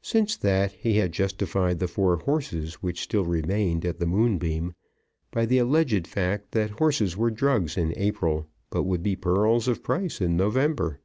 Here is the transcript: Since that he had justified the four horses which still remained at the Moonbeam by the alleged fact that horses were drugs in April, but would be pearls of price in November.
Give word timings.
Since 0.00 0.38
that 0.38 0.72
he 0.72 0.96
had 0.96 1.12
justified 1.12 1.78
the 1.78 1.88
four 1.88 2.16
horses 2.16 2.76
which 2.76 3.02
still 3.02 3.26
remained 3.26 3.84
at 3.84 3.98
the 3.98 4.06
Moonbeam 4.06 4.72
by 5.30 5.44
the 5.44 5.58
alleged 5.58 6.06
fact 6.06 6.52
that 6.52 6.70
horses 6.80 7.18
were 7.18 7.30
drugs 7.30 7.76
in 7.76 7.92
April, 7.98 8.46
but 8.70 8.84
would 8.84 9.02
be 9.02 9.14
pearls 9.14 9.68
of 9.68 9.82
price 9.82 10.22
in 10.22 10.38
November. 10.38 11.00